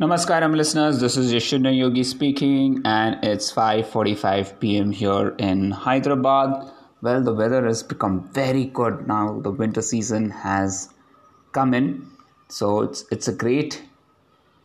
[0.00, 4.92] Namaskaram listeners, this is Yashuna Yogi speaking and it's 5:45 p.m.
[4.92, 6.70] here in Hyderabad.
[7.02, 9.40] Well, the weather has become very good now.
[9.40, 10.94] The winter season has
[11.50, 12.06] come in.
[12.46, 13.82] So it's it's a great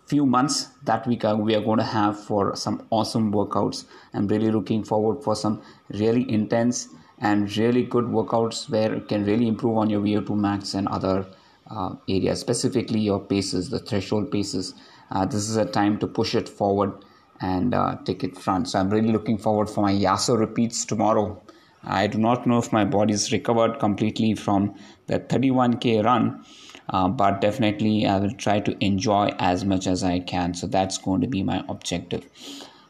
[0.05, 3.85] few months that we can, we are going to have for some awesome workouts.
[4.13, 9.25] I'm really looking forward for some really intense and really good workouts where it can
[9.25, 11.25] really improve on your VO2 max and other
[11.71, 14.75] uh, areas, specifically your paces, the threshold paces
[15.13, 16.91] uh, this is a time to push it forward
[17.39, 18.67] and uh, take it front.
[18.67, 21.41] So I'm really looking forward for my Yasso repeats tomorrow.
[21.83, 24.75] I do not know if my body is recovered completely from
[25.07, 26.43] the 31k run,
[26.89, 30.53] uh, but definitely I will try to enjoy as much as I can.
[30.53, 32.27] So that's going to be my objective.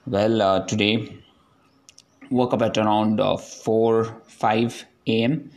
[0.06, 1.18] Well, uh, today
[2.30, 5.52] woke up at around uh, 4 5 a.m.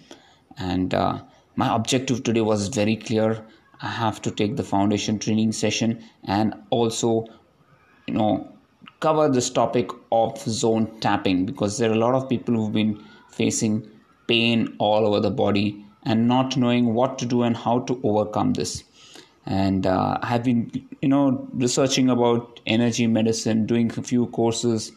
[0.59, 1.23] and uh,
[1.55, 3.45] my objective today was very clear
[3.81, 7.27] I have to take the foundation training session and also,
[8.07, 8.53] you know,
[9.01, 13.03] cover this topic of zone tapping because there are a lot of people who've been
[13.31, 13.89] facing
[14.27, 18.55] pain all over the body and not knowing what to do and how to overcome
[18.55, 18.85] this.
[19.45, 20.71] And uh, I have been,
[21.03, 24.91] you know, researching about energy medicine, doing a few courses,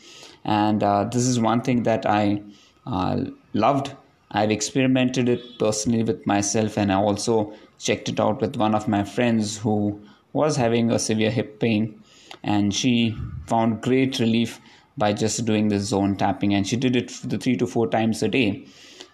[0.44, 2.42] and uh, this is one thing that I
[2.88, 3.94] uh, loved.
[4.32, 8.88] I've experimented it personally with myself, and I also checked it out with one of
[8.88, 10.00] my friends who
[10.34, 12.04] was having a severe hip pain
[12.44, 14.60] and she found great relief
[14.98, 18.22] by just doing the zone tapping and she did it the three to four times
[18.22, 18.66] a day.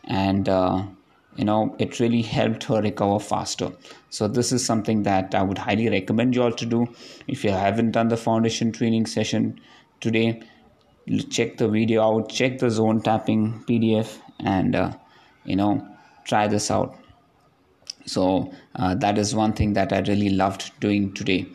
[0.06, 0.84] And uh,
[1.36, 3.72] you know it really helped her recover faster.
[4.10, 6.88] So this is something that i would highly recommend you all to do.
[7.28, 9.60] If you haven't done the foundation training session
[10.02, 10.42] today
[11.30, 14.92] check the video out check the zone tapping pdf and uh,
[15.44, 15.88] you know
[16.26, 16.98] try this out
[18.06, 21.46] so uh, that is one thing that i really loved doing today.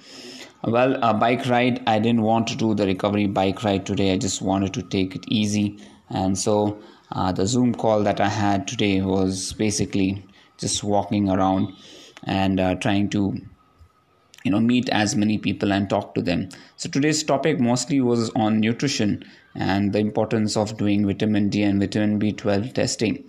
[0.62, 4.12] Well a bike ride i didn't want to do the recovery bike ride today.
[4.12, 5.78] I just wanted to take it easy.
[6.10, 6.80] And so
[7.12, 10.24] uh, the zoom call that i had today was basically
[10.58, 11.72] just walking around
[12.24, 13.40] and uh, trying to
[14.44, 16.48] you know meet as many people and talk to them.
[16.77, 19.24] So today's topic mostly was on nutrition
[19.55, 23.24] and the importance of doing vitamin d and vitamin b12 testing.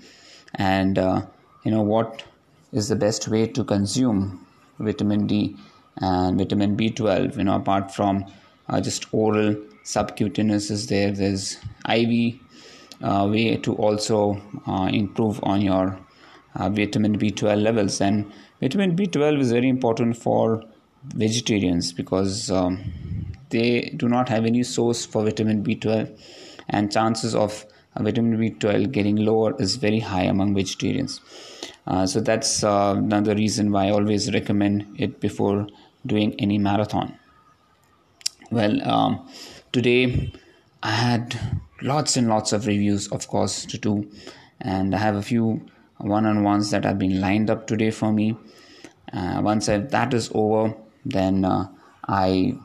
[0.55, 1.21] And uh,
[1.63, 2.23] you know what
[2.71, 4.45] is the best way to consume
[4.79, 5.55] vitamin D
[5.97, 7.37] and vitamin B12.
[7.37, 8.25] You know, apart from
[8.69, 11.11] uh, just oral subcutaneous is there.
[11.11, 11.57] There's
[11.89, 12.39] IV
[13.01, 15.99] uh, way to also uh, improve on your
[16.55, 18.01] uh, vitamin B12 levels.
[18.01, 20.63] And vitamin B12 is very important for
[21.15, 22.83] vegetarians because um,
[23.49, 26.17] they do not have any source for vitamin B12,
[26.69, 27.65] and chances of
[27.97, 31.19] vitamin B12 getting lower is very high among vegetarians.
[31.87, 35.67] Uh, so that's uh, another reason why I always recommend it before
[36.05, 37.17] doing any marathon.
[38.51, 39.27] Well, um,
[39.71, 40.31] today
[40.83, 41.39] I had
[41.81, 44.09] lots and lots of reviews, of course, to do,
[44.59, 45.65] and I have a few
[45.97, 48.35] one-on-ones that have been lined up today for me.
[49.13, 50.75] Uh, once I, that is over,
[51.05, 51.67] then uh,
[52.07, 52.55] I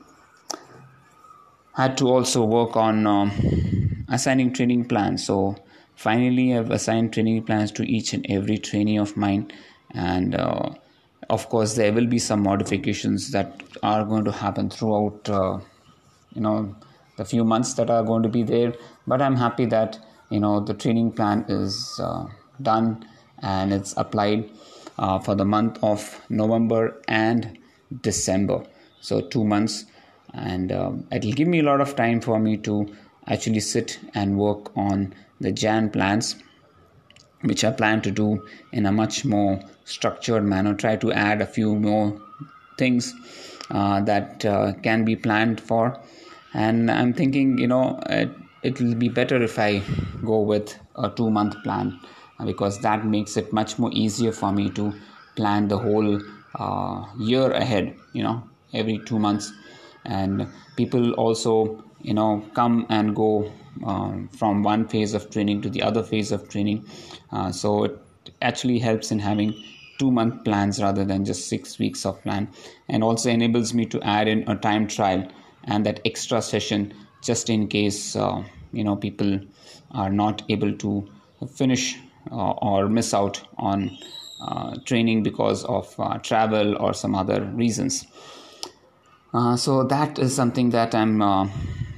[1.75, 5.27] had to also work on um, assigning training plans.
[5.27, 5.57] So
[5.97, 9.51] finally i've assigned training plans to each and every trainee of mine.
[9.91, 10.71] And uh,
[11.31, 15.59] of course there will be some modifications that are going to happen throughout uh,
[16.35, 16.77] you know
[17.17, 18.75] the few months that are going to be there.
[19.07, 19.99] But i'm happy that
[20.31, 22.27] you know the training plan is uh,
[22.61, 23.07] done
[23.43, 24.51] and it's applied
[24.99, 27.59] uh, for the month of november and
[28.03, 28.65] december.
[29.01, 29.85] So two months.
[30.35, 32.95] And um, it'll give me a lot of time for me to
[33.27, 36.37] actually sit and work on the Jan plans,
[37.43, 40.75] which I plan to do in a much more structured manner.
[40.75, 42.21] Try to add a few more
[42.79, 43.15] things
[43.71, 46.01] uh, that uh, can be planned for.
[46.55, 48.31] And I'm thinking, you know, it,
[48.63, 49.83] it will be better if I
[50.25, 51.99] go with a two month plan
[52.45, 54.93] because that makes it much more easier for me to
[55.37, 56.21] plan the whole
[56.55, 59.53] uh, year ahead, you know, every two months.
[60.07, 63.53] And people also, you know, come and go
[63.85, 66.87] um, from one phase of training to the other phase of training.
[67.31, 67.99] Uh, so it
[68.43, 69.55] actually helps in having
[69.99, 72.49] two month plans rather than just six weeks of plan
[72.89, 75.27] and also enables me to add in a time trial
[75.65, 76.93] and that extra session
[77.23, 78.43] just in case uh,
[78.73, 79.41] you know people
[79.93, 81.09] are not able to
[81.55, 81.97] finish
[82.31, 83.91] uh, or miss out on
[84.43, 88.07] uh, training because of uh, travel or some other reasons
[89.37, 91.15] uh, so that is something that i'm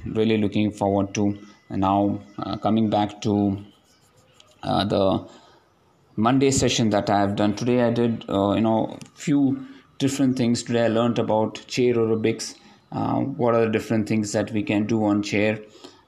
[0.05, 1.37] really looking forward to.
[1.69, 3.33] And now uh, coming back to
[4.63, 5.27] uh, the
[6.15, 7.55] monday session that i have done.
[7.55, 9.65] Today i did uh, you know few
[9.99, 10.63] different things.
[10.63, 12.55] Today i learned about chair aerobics
[12.91, 15.59] uh, what are the different things that we can do on chair.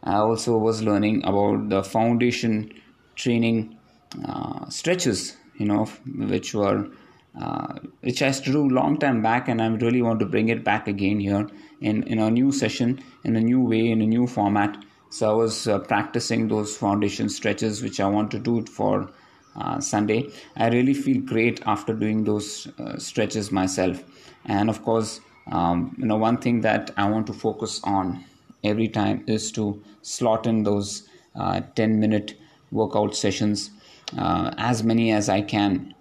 [0.04, 2.74] I also was learning about the foundation
[3.16, 3.78] training
[4.28, 5.86] uh, stretches, you know,
[6.34, 6.90] which were
[7.40, 10.88] uh, which I do long time back, and I really want to bring it back
[10.88, 11.48] again here
[11.80, 14.84] in in a new session, in a new way, in a new format.
[15.10, 19.10] So I was uh, practicing those foundation stretches, which I want to do for
[19.56, 20.30] uh, Sunday.
[20.56, 24.04] I really feel great after doing those uh, stretches myself,
[24.46, 28.26] and of course, um, you know, one thing that I want to focus on
[28.64, 32.36] every time is to slot in those uh, 10 minute
[32.72, 33.72] workout sessions
[34.18, 35.94] uh, as many as I can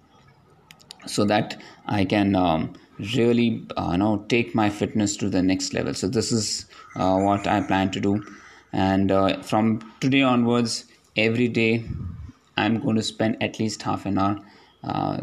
[1.05, 2.73] so that I can um,
[3.15, 5.93] really uh, know take my fitness to the next level.
[5.93, 6.65] So this is
[6.95, 8.23] uh, what I plan to do.
[8.73, 10.85] And uh, from today onwards
[11.17, 11.83] every day
[12.57, 14.39] I'm going to spend at least half an hour
[14.83, 15.19] uh,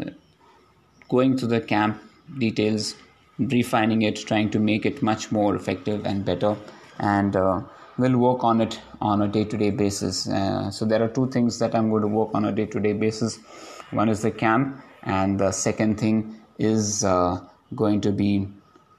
[1.09, 2.01] going to the camp
[2.37, 2.95] details
[3.39, 6.55] refining it trying to make it much more effective and better.
[6.99, 7.61] And uh,
[7.97, 10.27] we'll work on it on a day-to-day basis.
[10.27, 13.39] Uh, so there are two things that i'm going to work on a day-to-day basis
[13.91, 17.39] one is the camp and the second thing is uh,
[17.75, 18.47] going to be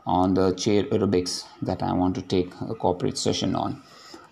[0.06, 3.82] on the chair aerobics that i want to take a corporate session on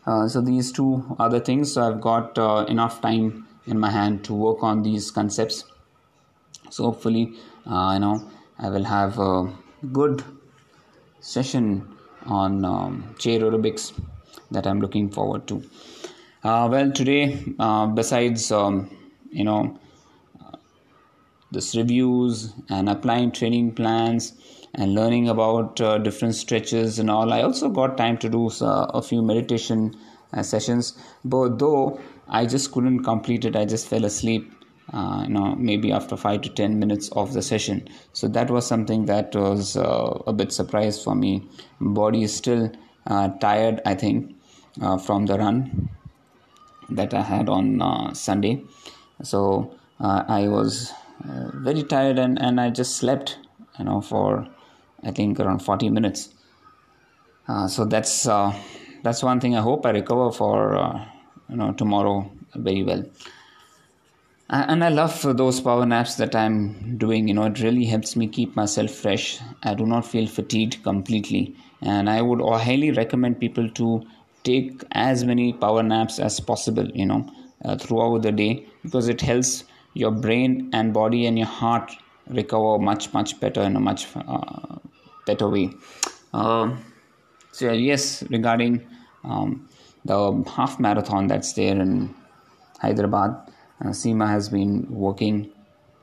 [0.06, 4.24] uh, so these two other things so i've got uh, enough time in my hand
[4.24, 5.64] to work on these concepts
[6.70, 7.34] so hopefully
[7.66, 9.52] uh, you know i will have a
[9.92, 10.24] good
[11.20, 11.86] session
[12.26, 13.92] on um, chair aerobics
[14.50, 15.62] that I'm looking forward to.
[16.42, 18.96] Uh, well, today, uh, besides um,
[19.30, 19.78] you know
[21.50, 24.34] this reviews and applying training plans
[24.74, 28.86] and learning about uh, different stretches and all, I also got time to do uh,
[28.94, 29.96] a few meditation
[30.32, 30.98] uh, sessions.
[31.24, 34.52] But though I just couldn't complete it, I just fell asleep
[34.92, 37.88] uh, you know maybe after five to ten minutes of the session.
[38.12, 41.46] So that was something that was uh, a bit surprise for me.
[41.80, 42.72] Body is still
[43.06, 44.36] uh, tired i think
[44.82, 45.88] uh, from the run
[46.90, 48.62] that i had on sunday.
[49.22, 50.92] So i was
[51.24, 53.38] Uh, very tired and, and i just slept
[53.76, 54.46] you know for
[55.02, 56.28] i think around 40 minutes.
[57.48, 58.52] Uh, so that's uh,
[59.02, 61.08] that's one thing i hope i recover for
[61.48, 63.04] you know tomorrow very well.
[64.50, 68.28] And i love those power naps that i'm doing you know it really helps me
[68.28, 69.40] keep myself fresh.
[69.62, 71.56] I do not feel fatigued completely.
[71.82, 74.06] And i would highly recommend people to
[74.44, 77.28] take as many power naps as possible you know
[77.64, 79.64] uh, throughout the day because it helps
[80.02, 81.92] your brain and body and your heart
[82.40, 84.76] recover much much better in a much uh,
[85.26, 85.66] better way
[86.34, 86.66] uh,
[87.52, 88.74] so yes regarding
[89.24, 89.50] um,
[90.04, 90.18] the
[90.56, 91.92] half marathon that's there in
[92.82, 93.32] hyderabad
[93.80, 94.74] uh, Seema has been
[95.06, 95.50] working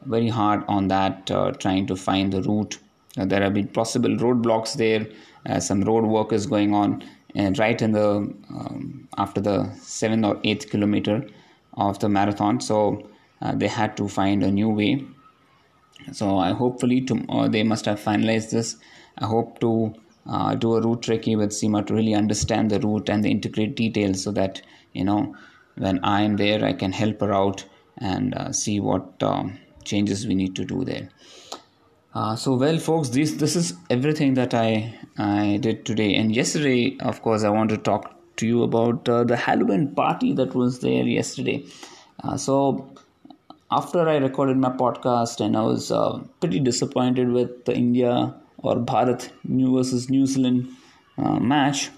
[0.05, 2.77] very hard on that, uh, trying to find the route.
[3.17, 5.07] Uh, there have been possible roadblocks there,
[5.47, 7.03] uh, some road work is going on,
[7.33, 11.25] and right in the um, after the seventh or eighth kilometer
[11.73, 13.09] of the marathon, so
[13.45, 15.03] uh, they had to find a new way.
[16.11, 18.75] So I hopefully to, uh, they must have finalized this.
[19.17, 19.93] I hope to
[20.59, 24.23] do a route recce with Seema to really understand the route and the integrate details
[24.23, 24.61] so that
[24.93, 25.35] you know
[25.77, 27.65] when I am there, I can help her out
[27.97, 31.09] and uh, see what um, changes we need to do there.
[32.13, 36.15] Uh, so well, folks, this this is everything that I I did today.
[36.15, 40.33] And yesterday, of course, I want to talk to you about uh, the Halloween party
[40.33, 41.65] that was there yesterday.
[42.23, 42.89] Uh, so
[43.71, 48.75] after I recorded my podcast, and I was uh, pretty disappointed with the India or
[48.75, 50.69] Bharat New versus New Zealand
[51.17, 51.89] uh, match.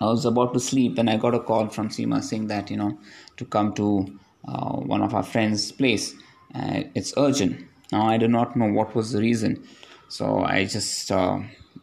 [0.00, 2.76] I was about to sleep and I got a call from Seema saying that, you
[2.78, 2.98] know,
[3.36, 4.18] to come to
[4.48, 6.14] uh, one of our friends' place.
[6.54, 7.66] Uh, it's urgent.
[7.92, 9.62] Now, I do not know what was the reason.
[10.08, 11.40] So I just, uh,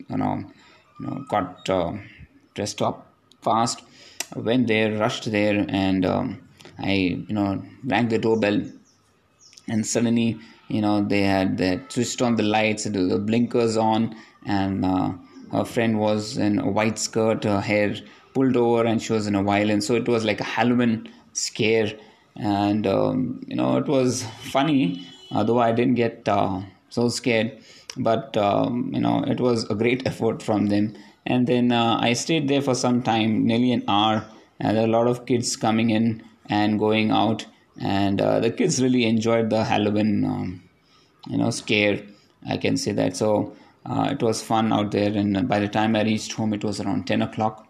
[0.10, 0.44] you, know,
[1.00, 1.94] you know, got uh,
[2.56, 3.84] dressed up fast,
[4.36, 6.47] went there, rushed there, and um,
[6.80, 6.94] I,
[7.28, 8.62] you know, rang the doorbell.
[9.68, 14.16] And suddenly, you know, they had they switched on the lights, the blinkers on,
[14.46, 15.14] and uh,
[15.52, 17.96] her friend was in a white skirt, her hair
[18.34, 19.82] pulled over, and she was in a violin.
[19.82, 21.92] So it was like a Halloween scare,
[22.36, 27.60] and um, you know it was funny, although I didn't get uh, so scared.
[27.98, 30.96] But um, you know it was a great effort from them.
[31.26, 34.26] And then uh, I stayed there for some time, nearly an hour,
[34.62, 37.46] and a lot of kids coming in and going out,
[37.80, 40.64] and uh, the kids really enjoyed the Halloween, um,
[41.28, 42.02] you know, scare.
[42.48, 43.18] I can say that.
[43.18, 46.64] So uh, it was fun out there, and by the time I reached home, it
[46.64, 47.68] was around 10 o'clock.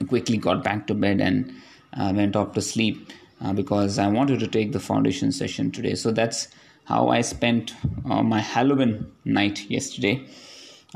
[0.00, 1.52] I quickly got back to bed and
[1.94, 3.10] uh, went off to sleep
[3.42, 5.94] uh, because I wanted to take the foundation session today.
[5.94, 6.48] So that's
[6.84, 7.74] how I spent
[8.08, 10.26] uh, my Halloween night yesterday.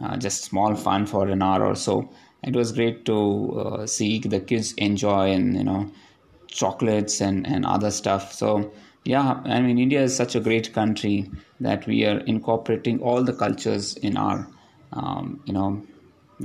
[0.03, 2.11] uh, just small fun for an hour or so.
[2.43, 5.91] It was great to uh, see the kids enjoy and you know
[6.61, 8.33] chocolates and and other stuff.
[8.33, 8.73] So
[9.05, 11.31] yeah, I mean India is such a great country
[11.61, 14.49] that we are incorporating all the cultures in our
[14.93, 15.83] um, you know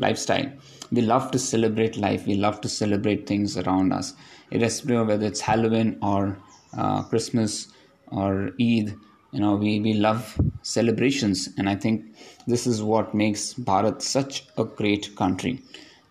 [0.05, 0.51] lifestyle.
[0.91, 2.25] We love to celebrate life.
[2.25, 4.13] We love to celebrate things around us,
[4.51, 6.37] irrespective of whether it's Halloween or
[6.77, 7.67] uh, Christmas
[8.11, 8.95] or Eid
[9.31, 12.05] you know we, we love celebrations and i think
[12.47, 15.61] this is what makes bharat such a great country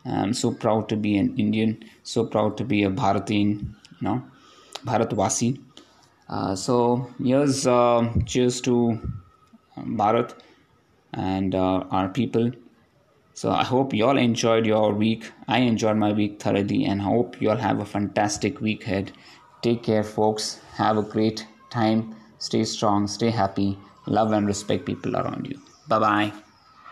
[0.04, 3.50] i'm so proud to be an indian so proud to be a bharatian
[4.00, 4.22] you know
[6.28, 9.00] uh, so here's uh, cheers to
[9.78, 10.34] bharat
[11.12, 12.50] and uh, our people.
[13.34, 15.30] So i hope you all enjoyed your week.
[15.46, 19.12] I enjoyed my week thoroughly and hope you all have a fantastic week ahead.
[19.62, 20.60] Take care folks.
[20.74, 22.14] Have a great time.
[22.38, 25.60] Stay strong, stay happy, love and respect people around you.
[25.88, 26.47] Bye bye.